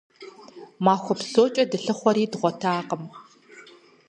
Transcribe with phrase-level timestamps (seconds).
[0.85, 3.03] Махуэ псокӀэ дылъыхъуэри дгъуэтакъым.